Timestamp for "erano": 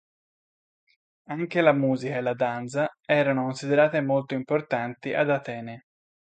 3.05-3.43